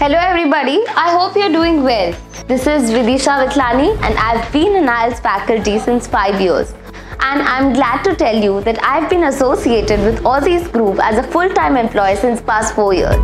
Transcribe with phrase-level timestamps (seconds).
[0.00, 2.14] Hello everybody, I hope you're doing well.
[2.48, 6.72] This is Vidisha Vitlani and I've been in IELTS faculty since 5 years.
[7.20, 11.22] And I'm glad to tell you that I've been associated with Aussie's Group as a
[11.22, 13.14] full-time employee since past 4 years.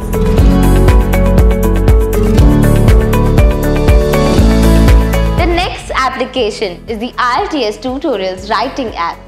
[5.40, 9.18] The next application is the IELTS Tutorials Writing app.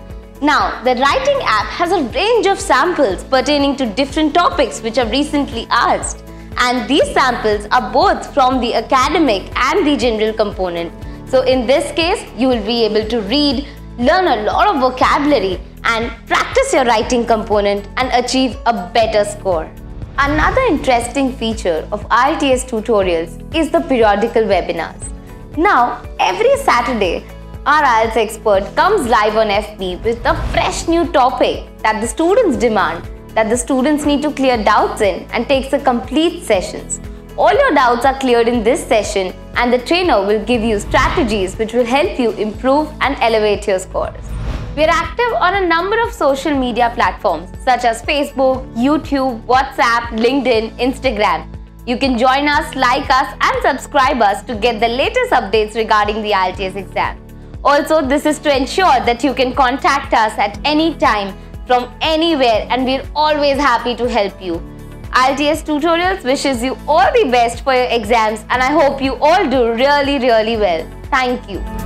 [0.42, 5.06] Now, the writing app has a range of samples pertaining to different topics which are
[5.06, 6.24] recently asked.
[6.60, 10.92] And these samples are both from the academic and the general component.
[11.28, 13.66] So in this case, you will be able to read,
[13.98, 19.70] learn a lot of vocabulary and practice your writing component and achieve a better score.
[20.18, 25.04] Another interesting feature of IELTS tutorials is the periodical webinars.
[25.56, 27.24] Now, every Saturday,
[27.66, 32.56] our IELTS expert comes live on FB with a fresh new topic that the students
[32.56, 36.98] demand that the students need to clear doubts in and takes a complete sessions.
[37.36, 41.54] All your doubts are cleared in this session and the trainer will give you strategies
[41.56, 44.24] which will help you improve and elevate your scores.
[44.74, 50.18] We are active on a number of social media platforms such as Facebook, YouTube, WhatsApp,
[50.26, 51.46] LinkedIn, Instagram.
[51.86, 56.22] You can join us, like us and subscribe us to get the latest updates regarding
[56.22, 57.24] the IELTS exam.
[57.64, 61.36] Also, this is to ensure that you can contact us at any time
[61.68, 64.54] from anywhere and we're always happy to help you.
[65.24, 69.50] IELTS Tutorials wishes you all the best for your exams and I hope you all
[69.56, 70.88] do really really well.
[71.10, 71.77] Thank you.